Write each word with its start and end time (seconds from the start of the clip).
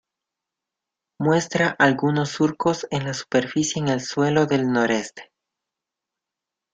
Muestra 1.19 1.75
algunos 1.77 2.29
surcos 2.31 2.87
en 2.89 3.03
la 3.05 3.13
superficie 3.13 3.79
en 3.83 3.89
el 3.89 4.01
suelo 4.01 4.47
del 4.47 4.65
noreste. 4.67 5.31